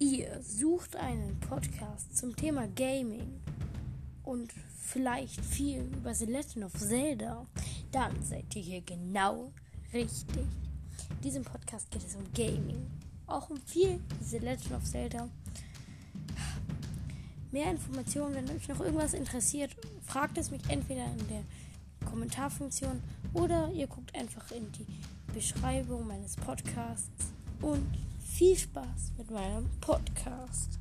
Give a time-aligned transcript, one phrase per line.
[0.00, 3.38] ihr sucht einen Podcast zum Thema Gaming
[4.24, 7.46] und vielleicht viel über The Legend of Zelda,
[7.92, 9.52] dann seid ihr hier genau
[9.92, 10.46] richtig.
[11.10, 12.86] In diesem Podcast geht es um Gaming,
[13.26, 15.28] auch um viel The Legend of Zelda.
[17.52, 19.76] Mehr Informationen, wenn euch noch irgendwas interessiert,
[20.06, 23.02] fragt es mich entweder in der Kommentarfunktion
[23.34, 24.86] oder ihr guckt einfach in die
[25.34, 27.99] Beschreibung meines Podcasts und
[28.40, 30.78] viel Spaß mit meinem Podcast.